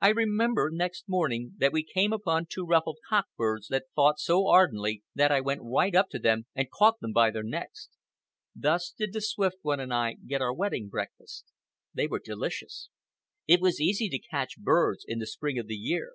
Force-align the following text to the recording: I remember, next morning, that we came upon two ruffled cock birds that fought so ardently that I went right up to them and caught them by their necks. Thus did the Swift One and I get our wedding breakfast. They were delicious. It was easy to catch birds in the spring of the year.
I 0.00 0.10
remember, 0.10 0.70
next 0.72 1.08
morning, 1.08 1.54
that 1.58 1.72
we 1.72 1.82
came 1.82 2.12
upon 2.12 2.46
two 2.46 2.64
ruffled 2.64 2.98
cock 3.08 3.26
birds 3.36 3.66
that 3.66 3.86
fought 3.96 4.20
so 4.20 4.46
ardently 4.46 5.02
that 5.16 5.32
I 5.32 5.40
went 5.40 5.62
right 5.64 5.92
up 5.96 6.10
to 6.10 6.20
them 6.20 6.46
and 6.54 6.70
caught 6.70 7.00
them 7.00 7.12
by 7.12 7.32
their 7.32 7.42
necks. 7.42 7.88
Thus 8.54 8.92
did 8.96 9.12
the 9.12 9.20
Swift 9.20 9.56
One 9.62 9.80
and 9.80 9.92
I 9.92 10.12
get 10.12 10.40
our 10.40 10.54
wedding 10.54 10.88
breakfast. 10.88 11.46
They 11.92 12.06
were 12.06 12.20
delicious. 12.24 12.88
It 13.48 13.60
was 13.60 13.80
easy 13.80 14.08
to 14.10 14.18
catch 14.30 14.60
birds 14.60 15.04
in 15.04 15.18
the 15.18 15.26
spring 15.26 15.58
of 15.58 15.66
the 15.66 15.74
year. 15.74 16.12